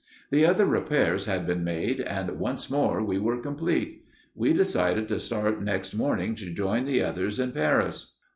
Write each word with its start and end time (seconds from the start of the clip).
The 0.31 0.47
other 0.47 0.65
repairs 0.65 1.27
had 1.27 1.45
been 1.45 1.63
made, 1.63 1.99
and 2.01 2.39
once 2.39 2.71
more 2.71 3.03
we 3.03 3.19
were 3.19 3.37
complete. 3.39 4.03
We 4.33 4.51
decided 4.51 5.07
to 5.09 5.19
start 5.19 5.61
next 5.61 5.93
morning 5.93 6.33
to 6.37 6.51
join 6.51 6.85
the 6.85 7.03
others 7.03 7.39
in 7.39 7.51
Paris. 7.51 8.15